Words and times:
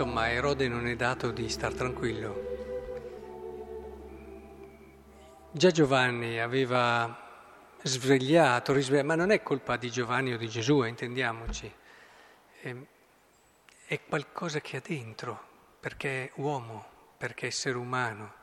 Insomma, 0.00 0.30
Erode 0.30 0.68
non 0.68 0.86
è 0.86 0.94
dato 0.94 1.32
di 1.32 1.48
star 1.48 1.74
tranquillo. 1.74 2.46
Già 5.50 5.72
Giovanni 5.72 6.38
aveva 6.38 7.74
svegliato, 7.82 8.72
risvegliato, 8.72 9.06
ma 9.08 9.16
non 9.16 9.32
è 9.32 9.42
colpa 9.42 9.76
di 9.76 9.90
Giovanni 9.90 10.32
o 10.32 10.36
di 10.36 10.48
Gesù, 10.48 10.84
eh, 10.84 10.88
intendiamoci. 10.88 11.74
È, 12.60 12.76
è 13.86 14.00
qualcosa 14.08 14.60
che 14.60 14.76
ha 14.76 14.82
dentro, 14.86 15.42
perché 15.80 16.26
è 16.26 16.30
uomo, 16.36 16.86
perché 17.16 17.46
è 17.46 17.48
essere 17.48 17.76
umano. 17.76 18.34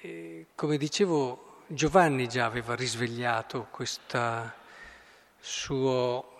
E, 0.00 0.46
come 0.54 0.76
dicevo, 0.76 1.64
Giovanni 1.66 2.28
già 2.28 2.44
aveva 2.44 2.76
risvegliato 2.76 3.66
questo 3.72 4.52
suo 5.40 6.38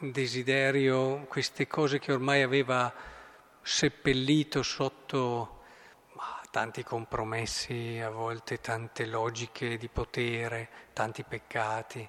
desiderio, 0.00 1.26
queste 1.28 1.66
cose 1.66 1.98
che 1.98 2.12
ormai 2.12 2.42
aveva 2.42 2.92
seppellito 3.62 4.62
sotto 4.62 5.58
tanti 6.50 6.82
compromessi, 6.82 8.00
a 8.02 8.10
volte 8.10 8.60
tante 8.60 9.06
logiche 9.06 9.76
di 9.76 9.88
potere, 9.88 10.68
tanti 10.92 11.22
peccati. 11.22 12.06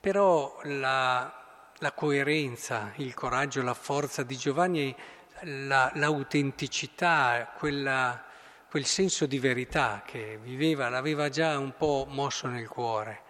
Però 0.00 0.60
la, 0.64 1.70
la 1.76 1.92
coerenza, 1.92 2.92
il 2.96 3.12
coraggio, 3.12 3.62
la 3.62 3.74
forza 3.74 4.22
di 4.22 4.36
Giovanni, 4.36 4.94
la, 5.42 5.90
l'autenticità, 5.94 7.52
quella, 7.58 8.24
quel 8.70 8.86
senso 8.86 9.26
di 9.26 9.38
verità 9.38 10.02
che 10.06 10.38
viveva, 10.40 10.88
l'aveva 10.88 11.28
già 11.28 11.58
un 11.58 11.74
po' 11.76 12.06
mosso 12.08 12.46
nel 12.46 12.68
cuore. 12.68 13.22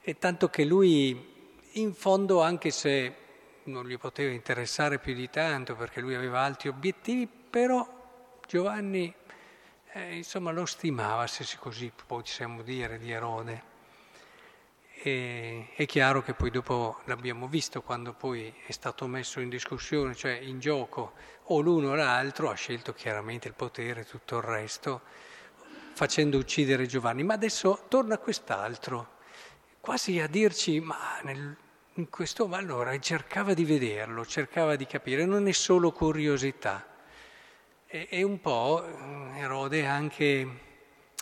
E 0.00 0.18
tanto 0.18 0.48
che 0.48 0.64
lui, 0.64 1.60
in 1.72 1.92
fondo, 1.92 2.40
anche 2.40 2.70
se 2.70 3.14
non 3.64 3.86
gli 3.86 3.98
poteva 3.98 4.32
interessare 4.32 4.98
più 4.98 5.14
di 5.14 5.28
tanto 5.30 5.74
perché 5.74 6.00
lui 6.00 6.14
aveva 6.14 6.40
altri 6.40 6.68
obiettivi, 6.68 7.26
però 7.26 8.40
Giovanni 8.46 9.14
eh, 9.92 10.16
insomma 10.16 10.50
lo 10.50 10.66
stimava, 10.66 11.26
se 11.26 11.44
così 11.58 11.92
possiamo 12.06 12.62
dire, 12.62 12.98
di 12.98 13.10
Erode. 13.10 13.70
E, 15.04 15.68
è 15.74 15.84
chiaro 15.86 16.22
che 16.22 16.34
poi 16.34 16.50
dopo 16.50 17.00
l'abbiamo 17.04 17.48
visto 17.48 17.82
quando 17.82 18.12
poi 18.12 18.54
è 18.66 18.72
stato 18.72 19.06
messo 19.06 19.40
in 19.40 19.48
discussione, 19.48 20.14
cioè 20.14 20.32
in 20.32 20.60
gioco, 20.60 21.12
o 21.44 21.60
l'uno 21.60 21.90
o 21.90 21.94
l'altro 21.94 22.50
ha 22.50 22.54
scelto 22.54 22.92
chiaramente 22.94 23.48
il 23.48 23.54
potere 23.54 24.02
e 24.02 24.04
tutto 24.04 24.36
il 24.36 24.42
resto, 24.42 25.02
facendo 25.92 26.38
uccidere 26.38 26.86
Giovanni. 26.86 27.22
Ma 27.22 27.34
adesso 27.34 27.84
torna 27.88 28.16
quest'altro, 28.18 29.18
quasi 29.80 30.20
a 30.20 30.26
dirci, 30.26 30.80
ma 30.80 31.20
nel, 31.22 31.56
in 31.94 32.08
questo, 32.08 32.46
ma 32.46 32.56
allora 32.56 32.98
cercava 32.98 33.52
di 33.52 33.64
vederlo, 33.64 34.24
cercava 34.24 34.76
di 34.76 34.86
capire, 34.86 35.26
non 35.26 35.46
è 35.46 35.52
solo 35.52 35.92
curiosità. 35.92 36.86
E, 37.86 38.06
e 38.10 38.22
un 38.22 38.40
po' 38.40 38.82
mm, 38.86 39.36
Erode 39.36 39.80
è 39.80 39.84
anche 39.84 40.48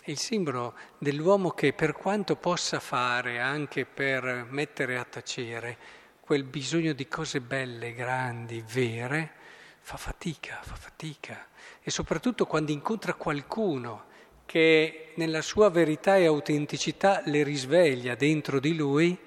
il 0.05 0.17
simbolo 0.17 0.73
dell'uomo 0.97 1.51
che 1.51 1.73
per 1.73 1.91
quanto 1.91 2.35
possa 2.35 2.79
fare 2.79 3.39
anche 3.39 3.85
per 3.85 4.47
mettere 4.49 4.97
a 4.97 5.03
tacere 5.03 5.77
quel 6.21 6.43
bisogno 6.45 6.93
di 6.93 7.07
cose 7.07 7.41
belle, 7.41 7.93
grandi, 7.93 8.63
vere, 8.71 9.31
fa 9.81 9.97
fatica, 9.97 10.59
fa 10.61 10.75
fatica. 10.75 11.47
E 11.81 11.91
soprattutto 11.91 12.45
quando 12.45 12.71
incontra 12.71 13.13
qualcuno 13.15 14.05
che 14.45 15.11
nella 15.15 15.41
sua 15.41 15.69
verità 15.69 16.15
e 16.15 16.25
autenticità 16.25 17.21
le 17.25 17.43
risveglia 17.43 18.15
dentro 18.15 18.59
di 18.59 18.75
lui, 18.75 19.17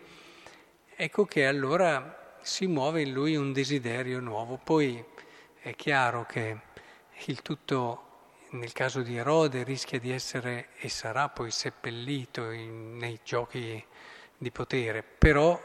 ecco 0.97 1.25
che 1.25 1.47
allora 1.47 2.37
si 2.43 2.67
muove 2.67 3.03
in 3.03 3.13
lui 3.13 3.37
un 3.37 3.53
desiderio 3.53 4.21
nuovo. 4.21 4.59
Poi 4.63 5.03
è 5.61 5.75
chiaro 5.75 6.25
che 6.27 6.59
il 7.27 7.43
tutto, 7.43 8.03
nel 8.51 8.73
caso 8.73 9.03
di 9.03 9.17
Erode, 9.17 9.65
rischia 9.65 9.99
di 9.99 10.11
essere 10.11 10.69
e 10.79 10.89
sarà 10.89 11.29
poi 11.29 11.51
seppellito 11.51 12.51
in, 12.51 12.97
nei 12.97 13.21
giochi 13.25 13.83
di 14.37 14.51
potere, 14.51 15.03
però, 15.03 15.61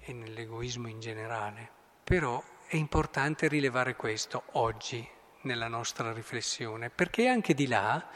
e 0.00 0.12
nell'egoismo 0.12 0.88
in 0.88 1.00
generale, 1.00 1.68
però 2.02 2.42
è 2.66 2.76
importante 2.76 3.48
rilevare 3.48 3.94
questo 3.94 4.44
oggi 4.52 5.06
nella 5.42 5.68
nostra 5.68 6.12
riflessione, 6.12 6.90
perché 6.90 7.28
anche 7.28 7.54
di 7.54 7.66
là, 7.66 8.08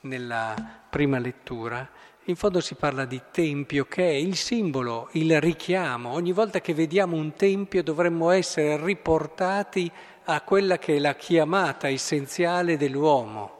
nella 0.00 0.54
prima 0.88 1.18
lettura, 1.18 1.88
in 2.28 2.36
fondo 2.36 2.60
si 2.60 2.74
parla 2.74 3.06
di 3.06 3.22
tempio 3.30 3.86
che 3.86 4.06
è 4.06 4.12
il 4.12 4.36
simbolo, 4.36 5.08
il 5.12 5.40
richiamo. 5.40 6.12
Ogni 6.12 6.32
volta 6.32 6.60
che 6.60 6.74
vediamo 6.74 7.16
un 7.16 7.32
tempio 7.32 7.82
dovremmo 7.82 8.28
essere 8.28 8.76
riportati 8.84 9.90
a 10.24 10.42
quella 10.42 10.76
che 10.76 10.96
è 10.96 10.98
la 10.98 11.14
chiamata 11.14 11.88
essenziale 11.88 12.76
dell'uomo. 12.76 13.56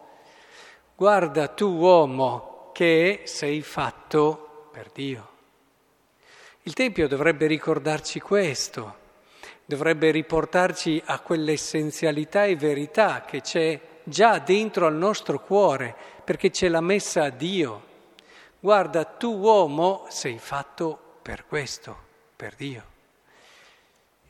Guarda 0.94 1.48
tu 1.48 1.76
uomo 1.76 2.70
che 2.74 3.22
sei 3.24 3.62
fatto 3.62 4.68
per 4.70 4.90
Dio. 4.92 5.28
Il 6.64 6.74
Tempio 6.74 7.08
dovrebbe 7.08 7.46
ricordarci 7.46 8.20
questo, 8.20 8.96
dovrebbe 9.64 10.10
riportarci 10.10 11.00
a 11.06 11.20
quell'essenzialità 11.20 12.44
e 12.44 12.56
verità 12.56 13.24
che 13.26 13.40
c'è 13.40 13.80
già 14.04 14.38
dentro 14.38 14.84
al 14.84 14.94
nostro 14.94 15.40
cuore, 15.40 15.96
perché 16.22 16.50
ce 16.50 16.68
l'ha 16.68 16.82
messa 16.82 17.30
Dio. 17.30 17.87
Guarda, 18.60 19.04
tu 19.04 19.38
uomo 19.38 20.06
sei 20.08 20.38
fatto 20.40 21.20
per 21.22 21.46
questo, 21.46 21.96
per 22.34 22.56
Dio. 22.56 22.96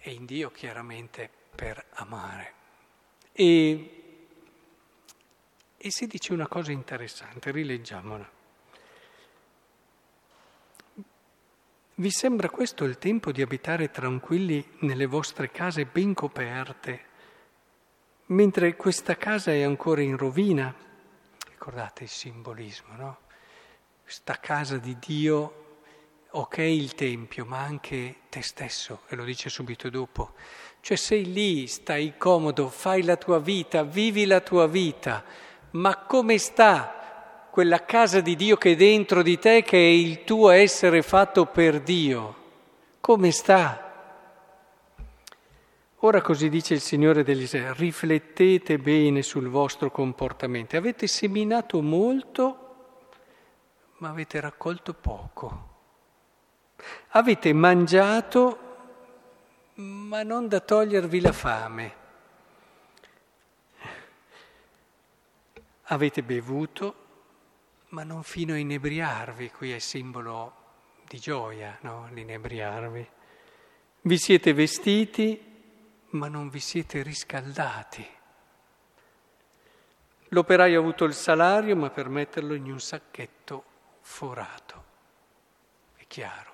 E 0.00 0.10
in 0.10 0.26
Dio 0.26 0.50
chiaramente 0.50 1.30
per 1.54 1.82
amare. 1.94 2.52
E, 3.32 4.24
e 5.78 5.90
si 5.90 6.06
dice 6.06 6.34
una 6.34 6.46
cosa 6.46 6.72
interessante, 6.72 7.50
rileggiamola. 7.50 8.30
Vi 11.94 12.10
sembra 12.10 12.50
questo 12.50 12.84
il 12.84 12.98
tempo 12.98 13.32
di 13.32 13.40
abitare 13.40 13.90
tranquilli 13.90 14.76
nelle 14.80 15.06
vostre 15.06 15.50
case 15.50 15.86
ben 15.86 16.12
coperte, 16.12 17.06
mentre 18.26 18.76
questa 18.76 19.16
casa 19.16 19.52
è 19.52 19.62
ancora 19.62 20.02
in 20.02 20.18
rovina? 20.18 20.72
Ricordate 21.48 22.02
il 22.02 22.10
simbolismo, 22.10 22.94
no? 22.94 23.18
Questa 24.08 24.38
casa 24.40 24.78
di 24.78 24.96
Dio 24.98 25.52
ok 26.30 26.56
il 26.56 26.94
Tempio, 26.94 27.44
ma 27.44 27.58
anche 27.58 28.20
te 28.30 28.40
stesso, 28.40 29.02
e 29.08 29.14
lo 29.14 29.22
dice 29.22 29.50
subito 29.50 29.90
dopo. 29.90 30.32
Cioè 30.80 30.96
sei 30.96 31.30
lì, 31.30 31.66
stai 31.66 32.14
comodo, 32.16 32.70
fai 32.70 33.02
la 33.02 33.16
tua 33.16 33.38
vita, 33.38 33.82
vivi 33.82 34.24
la 34.24 34.40
tua 34.40 34.66
vita, 34.66 35.22
ma 35.72 35.98
come 35.98 36.38
sta 36.38 37.50
quella 37.50 37.84
casa 37.84 38.20
di 38.20 38.34
Dio 38.34 38.56
che 38.56 38.72
è 38.72 38.76
dentro 38.76 39.20
di 39.20 39.38
te, 39.38 39.62
che 39.62 39.76
è 39.76 39.90
il 39.90 40.24
tuo 40.24 40.48
essere 40.48 41.02
fatto 41.02 41.44
per 41.44 41.82
Dio? 41.82 42.36
Come 43.00 43.30
sta? 43.30 44.24
Ora 45.96 46.22
così 46.22 46.48
dice 46.48 46.72
il 46.72 46.80
Signore 46.80 47.22
dell'Israele, 47.22 47.74
riflettete 47.76 48.78
bene 48.78 49.20
sul 49.20 49.48
vostro 49.48 49.90
comportamento. 49.90 50.78
Avete 50.78 51.06
seminato 51.06 51.82
molto, 51.82 52.67
ma 53.98 54.10
avete 54.10 54.40
raccolto 54.40 54.94
poco. 54.94 55.76
Avete 57.08 57.52
mangiato, 57.52 58.66
ma 59.74 60.22
non 60.22 60.48
da 60.48 60.60
togliervi 60.60 61.20
la 61.20 61.32
fame. 61.32 61.94
Avete 65.90 66.22
bevuto, 66.22 67.06
ma 67.88 68.04
non 68.04 68.22
fino 68.22 68.52
a 68.52 68.58
inebriarvi, 68.58 69.50
qui 69.50 69.72
è 69.72 69.78
simbolo 69.78 70.54
di 71.08 71.18
gioia, 71.18 71.78
no? 71.80 72.08
L'inebriarvi. 72.12 73.08
Vi 74.02 74.18
siete 74.18 74.52
vestiti, 74.52 75.44
ma 76.10 76.28
non 76.28 76.50
vi 76.50 76.60
siete 76.60 77.02
riscaldati. 77.02 78.06
L'operaio 80.28 80.78
ha 80.78 80.82
avuto 80.82 81.04
il 81.04 81.14
salario, 81.14 81.74
ma 81.74 81.88
per 81.88 82.08
metterlo 82.08 82.52
in 82.54 82.70
un 82.70 82.80
sacchetto 82.80 83.67
forato. 84.08 84.84
È 85.94 86.04
chiaro. 86.08 86.52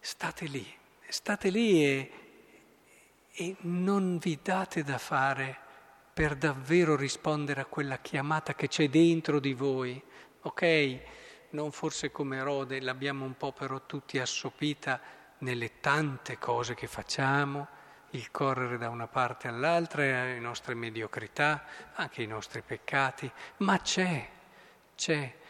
State 0.00 0.46
lì, 0.46 0.66
state 1.06 1.50
lì 1.50 1.84
e, 1.84 2.12
e 3.30 3.56
non 3.60 4.18
vi 4.18 4.38
date 4.42 4.82
da 4.82 4.98
fare 4.98 5.56
per 6.12 6.36
davvero 6.36 6.96
rispondere 6.96 7.60
a 7.60 7.66
quella 7.66 7.98
chiamata 7.98 8.54
che 8.54 8.66
c'è 8.66 8.88
dentro 8.88 9.38
di 9.38 9.52
voi. 9.52 10.02
Ok, 10.40 11.00
non 11.50 11.70
forse 11.70 12.10
come 12.10 12.38
Erode, 12.38 12.80
l'abbiamo 12.80 13.24
un 13.24 13.36
po' 13.36 13.52
però 13.52 13.84
tutti 13.86 14.18
assopita 14.18 15.00
nelle 15.38 15.80
tante 15.80 16.38
cose 16.38 16.74
che 16.74 16.86
facciamo, 16.86 17.68
il 18.10 18.30
correre 18.30 18.78
da 18.78 18.88
una 18.88 19.06
parte 19.06 19.48
all'altra, 19.48 20.02
le 20.02 20.40
nostre 20.40 20.74
mediocrità, 20.74 21.64
anche 21.94 22.22
i 22.22 22.26
nostri 22.26 22.62
peccati, 22.62 23.30
ma 23.58 23.78
c'è, 23.80 24.28
c'è. 24.96 25.42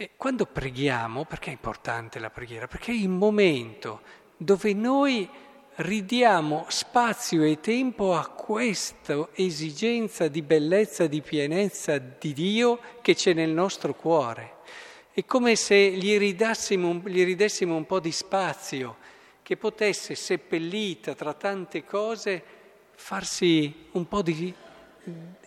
E 0.00 0.12
quando 0.16 0.46
preghiamo, 0.46 1.26
perché 1.26 1.50
è 1.50 1.52
importante 1.52 2.18
la 2.18 2.30
preghiera? 2.30 2.66
Perché 2.66 2.90
è 2.90 2.94
il 2.94 3.10
momento 3.10 4.00
dove 4.34 4.72
noi 4.72 5.28
ridiamo 5.74 6.64
spazio 6.68 7.42
e 7.44 7.60
tempo 7.60 8.14
a 8.14 8.26
questa 8.28 9.28
esigenza 9.34 10.28
di 10.28 10.40
bellezza, 10.40 11.06
di 11.06 11.20
pienezza 11.20 11.98
di 11.98 12.32
Dio 12.32 12.80
che 13.02 13.14
c'è 13.14 13.34
nel 13.34 13.50
nostro 13.50 13.92
cuore. 13.92 14.54
È 15.12 15.22
come 15.26 15.54
se 15.54 15.76
gli, 15.76 16.16
gli 16.16 17.24
ridessimo 17.24 17.76
un 17.76 17.84
po' 17.84 18.00
di 18.00 18.10
spazio, 18.10 18.96
che 19.42 19.58
potesse, 19.58 20.14
seppellita 20.14 21.14
tra 21.14 21.34
tante 21.34 21.84
cose, 21.84 22.42
farsi 22.94 23.88
un 23.90 24.08
po' 24.08 24.22
di, 24.22 24.54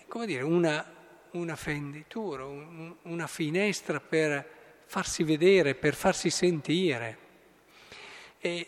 come 0.07 0.27
dire, 0.27 0.43
una, 0.43 0.92
una 1.33 1.55
fenditura, 1.55 2.45
un, 2.45 2.95
una 3.03 3.27
finestra 3.27 3.99
per 3.99 4.47
farsi 4.85 5.23
vedere, 5.23 5.75
per 5.75 5.95
farsi 5.95 6.29
sentire. 6.29 7.17
E, 8.39 8.67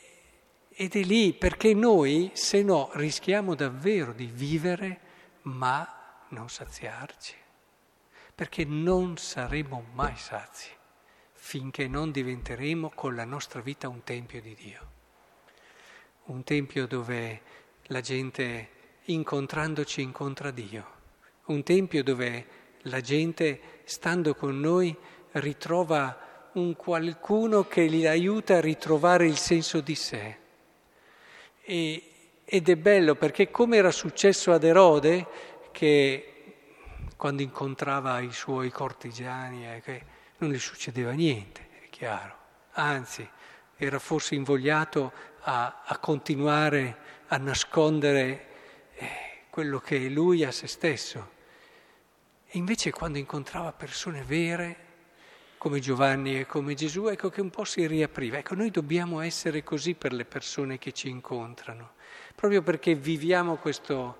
ed 0.69 0.95
è 0.95 1.03
lì 1.03 1.33
perché 1.33 1.73
noi, 1.73 2.31
se 2.33 2.61
no, 2.61 2.89
rischiamo 2.93 3.55
davvero 3.55 4.13
di 4.13 4.25
vivere 4.25 4.99
ma 5.43 6.23
non 6.29 6.49
saziarci, 6.49 7.35
perché 8.33 8.65
non 8.65 9.17
saremo 9.17 9.85
mai 9.93 10.15
sazi 10.17 10.69
finché 11.45 11.87
non 11.87 12.09
diventeremo 12.09 12.89
con 12.95 13.13
la 13.13 13.23
nostra 13.23 13.61
vita 13.61 13.87
un 13.87 14.03
tempio 14.03 14.41
di 14.41 14.55
Dio. 14.55 14.91
Un 16.23 16.43
tempio 16.43 16.87
dove 16.87 17.41
la 17.83 18.01
gente 18.01 18.69
incontrandoci 19.03 20.01
incontra 20.01 20.49
Dio, 20.49 20.94
un 21.45 21.63
tempio 21.63 22.03
dove 22.03 22.45
la 22.83 23.01
gente 23.01 23.59
stando 23.83 24.35
con 24.35 24.59
noi 24.59 24.95
ritrova 25.33 26.49
un 26.53 26.75
qualcuno 26.75 27.67
che 27.67 27.85
li 27.85 28.07
aiuta 28.07 28.57
a 28.57 28.61
ritrovare 28.61 29.25
il 29.25 29.37
senso 29.37 29.81
di 29.81 29.95
sé. 29.95 30.37
E, 31.61 32.03
ed 32.45 32.69
è 32.69 32.75
bello 32.75 33.15
perché 33.15 33.51
come 33.51 33.77
era 33.77 33.91
successo 33.91 34.51
ad 34.51 34.63
Erode, 34.63 35.27
che 35.71 36.31
quando 37.17 37.41
incontrava 37.41 38.19
i 38.19 38.31
suoi 38.31 38.69
cortigiani 38.69 39.65
eh, 39.67 40.03
non 40.37 40.51
gli 40.51 40.59
succedeva 40.59 41.11
niente, 41.11 41.67
è 41.83 41.89
chiaro, 41.89 42.35
anzi 42.73 43.27
era 43.77 43.99
forse 43.99 44.35
invogliato 44.35 45.11
a, 45.41 45.81
a 45.83 45.97
continuare 45.97 46.97
a 47.27 47.37
nascondere 47.37 48.47
eh, 48.95 49.07
quello 49.49 49.79
che 49.79 49.97
è 49.97 50.09
lui 50.09 50.43
a 50.43 50.51
se 50.51 50.67
stesso. 50.67 51.33
E 52.55 52.57
invece 52.57 52.89
quando 52.89 53.17
incontrava 53.17 53.73
persone 53.73 54.23
vere, 54.23 54.77
come 55.57 55.81
Giovanni 55.81 56.39
e 56.39 56.45
come 56.45 56.73
Gesù, 56.73 57.07
ecco 57.07 57.27
che 57.27 57.41
un 57.41 57.49
po' 57.49 57.65
si 57.65 57.85
riapriva. 57.85 58.37
Ecco, 58.37 58.55
noi 58.55 58.71
dobbiamo 58.71 59.19
essere 59.19 59.61
così 59.61 59.93
per 59.93 60.13
le 60.13 60.23
persone 60.23 60.77
che 60.77 60.93
ci 60.93 61.09
incontrano, 61.09 61.95
proprio 62.33 62.61
perché 62.61 62.95
viviamo 62.95 63.57
questo, 63.57 64.19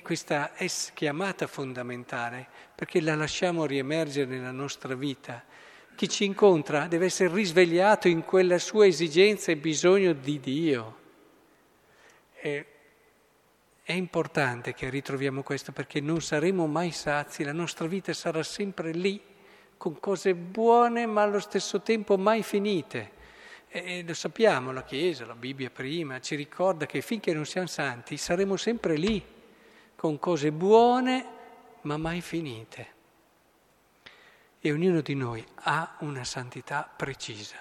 questa 0.00 0.56
es 0.56 0.92
chiamata 0.94 1.48
fondamentale, 1.48 2.46
perché 2.72 3.00
la 3.00 3.16
lasciamo 3.16 3.66
riemergere 3.66 4.26
nella 4.30 4.52
nostra 4.52 4.94
vita 4.94 5.44
chi 5.96 6.08
ci 6.08 6.24
incontra 6.24 6.86
deve 6.86 7.06
essere 7.06 7.34
risvegliato 7.34 8.06
in 8.06 8.24
quella 8.24 8.60
sua 8.60 8.86
esigenza 8.86 9.50
e 9.50 9.56
bisogno 9.56 10.12
di 10.12 10.38
Dio. 10.38 10.98
E 12.40 12.66
è 13.90 13.94
importante 13.94 14.72
che 14.72 14.88
ritroviamo 14.88 15.42
questo 15.42 15.72
perché 15.72 16.00
non 16.00 16.22
saremo 16.22 16.68
mai 16.68 16.92
sazi, 16.92 17.42
la 17.42 17.52
nostra 17.52 17.88
vita 17.88 18.12
sarà 18.12 18.40
sempre 18.44 18.92
lì, 18.92 19.20
con 19.76 19.98
cose 19.98 20.36
buone 20.36 21.06
ma 21.06 21.22
allo 21.22 21.40
stesso 21.40 21.80
tempo 21.80 22.16
mai 22.16 22.44
finite. 22.44 23.18
E 23.66 24.04
lo 24.06 24.14
sappiamo, 24.14 24.70
la 24.70 24.84
Chiesa, 24.84 25.26
la 25.26 25.34
Bibbia 25.34 25.70
prima, 25.70 26.20
ci 26.20 26.36
ricorda 26.36 26.86
che 26.86 27.00
finché 27.00 27.34
non 27.34 27.44
siamo 27.44 27.66
santi 27.66 28.16
saremo 28.16 28.56
sempre 28.56 28.94
lì, 28.94 29.24
con 29.96 30.20
cose 30.20 30.52
buone 30.52 31.26
ma 31.82 31.96
mai 31.96 32.20
finite 32.20 32.98
e 34.60 34.70
ognuno 34.70 35.00
di 35.00 35.16
noi 35.16 35.44
ha 35.62 35.96
una 36.00 36.22
santità 36.22 36.88
precisa. 36.96 37.56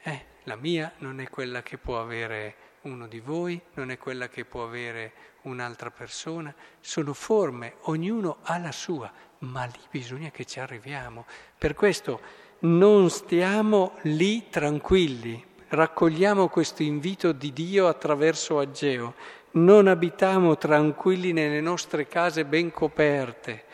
Eh, 0.00 0.24
la 0.44 0.54
mia 0.54 0.92
non 0.98 1.20
è 1.20 1.28
quella 1.28 1.62
che 1.62 1.76
può 1.76 2.00
avere 2.00 2.54
uno 2.86 3.06
di 3.06 3.20
voi, 3.20 3.60
non 3.74 3.90
è 3.90 3.98
quella 3.98 4.28
che 4.28 4.44
può 4.44 4.64
avere 4.64 5.12
un'altra 5.42 5.90
persona, 5.90 6.54
sono 6.80 7.12
forme, 7.12 7.74
ognuno 7.82 8.38
ha 8.42 8.58
la 8.58 8.72
sua, 8.72 9.12
ma 9.40 9.64
lì 9.64 9.80
bisogna 9.90 10.30
che 10.30 10.44
ci 10.44 10.60
arriviamo. 10.60 11.26
Per 11.58 11.74
questo 11.74 12.20
non 12.60 13.10
stiamo 13.10 13.96
lì 14.02 14.48
tranquilli, 14.48 15.44
raccogliamo 15.68 16.48
questo 16.48 16.82
invito 16.82 17.32
di 17.32 17.52
Dio 17.52 17.88
attraverso 17.88 18.58
Ageo, 18.58 19.14
non 19.52 19.86
abitiamo 19.88 20.56
tranquilli 20.56 21.32
nelle 21.32 21.60
nostre 21.60 22.06
case 22.06 22.44
ben 22.44 22.70
coperte, 22.70 23.64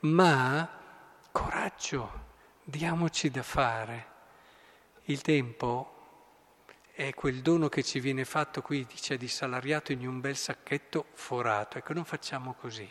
ma 0.00 0.68
coraggio, 1.30 2.24
diamoci 2.62 3.30
da 3.30 3.42
fare. 3.42 4.06
Il 5.04 5.20
tempo 5.20 5.95
è 6.96 7.12
quel 7.12 7.42
dono 7.42 7.68
che 7.68 7.82
ci 7.82 8.00
viene 8.00 8.24
fatto 8.24 8.62
qui, 8.62 8.86
dice 8.86 9.18
di 9.18 9.28
salariato 9.28 9.92
in 9.92 10.08
un 10.08 10.18
bel 10.18 10.34
sacchetto 10.34 11.08
forato. 11.12 11.76
Ecco, 11.76 11.92
non 11.92 12.06
facciamo 12.06 12.54
così, 12.54 12.90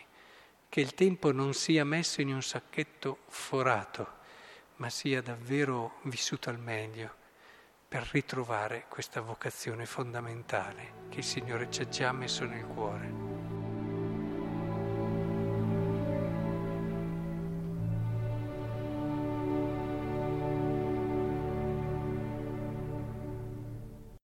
che 0.69 0.79
il 0.79 0.93
tempo 0.93 1.31
non 1.31 1.55
sia 1.55 1.83
messo 1.83 2.21
in 2.21 2.31
un 2.31 2.43
sacchetto 2.43 3.21
forato, 3.29 4.17
ma 4.75 4.91
sia 4.91 5.23
davvero 5.23 6.01
vissuto 6.03 6.51
al 6.51 6.59
meglio 6.59 7.15
per 7.87 8.07
ritrovare 8.11 8.85
questa 8.89 9.21
vocazione 9.21 9.87
fondamentale 9.87 11.07
che 11.09 11.19
il 11.19 11.25
Signore 11.25 11.71
ci 11.71 11.81
ha 11.81 11.87
già 11.87 12.11
messo 12.11 12.45
nel 12.45 12.63
cuore. 12.63 13.24